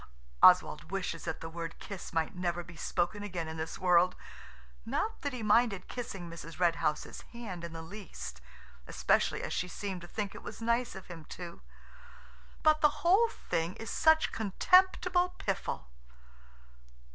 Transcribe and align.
Oswald 0.41 0.89
wishes 0.89 1.25
that 1.25 1.41
the 1.41 1.47
word 1.47 1.77
"kiss" 1.77 2.11
might 2.11 2.33
never 2.35 2.63
be 2.63 2.75
spoken 2.75 3.21
again 3.21 3.47
in 3.47 3.57
this 3.57 3.77
world. 3.77 4.15
Not 4.83 5.21
that 5.21 5.31
he 5.31 5.43
minded 5.43 5.87
kissing 5.87 6.27
Mrs. 6.27 6.59
Red 6.59 6.77
House's 6.77 7.21
hand 7.33 7.63
in 7.63 7.71
the 7.71 7.83
least, 7.83 8.41
especially 8.87 9.43
as 9.43 9.53
she 9.53 9.67
seemed 9.67 10.01
to 10.01 10.07
think 10.07 10.33
it 10.33 10.41
was 10.41 10.59
nice 10.59 10.95
of 10.95 11.05
him 11.05 11.25
to–but 11.25 12.81
the 12.81 13.03
whole 13.05 13.29
thing 13.29 13.75
is 13.75 13.91
such 13.91 14.31
contemptible 14.31 15.35
piffle. 15.37 15.85